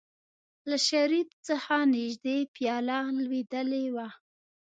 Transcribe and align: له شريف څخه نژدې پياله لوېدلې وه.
له 0.69 0.77
شريف 0.89 1.29
څخه 1.47 1.75
نژدې 1.93 2.37
پياله 2.55 2.97
لوېدلې 3.23 3.85
وه. 3.95 4.07